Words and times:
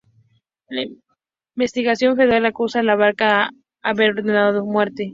La 0.67 0.83
investigación 1.55 2.15
federal 2.17 2.43
acusa 2.47 2.79
a 2.79 2.91
Abarca 2.91 3.51
de 3.51 3.59
haber 3.83 4.09
ordenado 4.17 4.61
su 4.61 4.65
muerte. 4.65 5.09